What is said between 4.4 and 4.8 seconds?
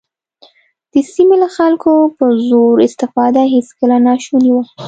وه.